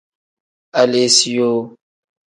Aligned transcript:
Aleesiyoo. 0.79 1.61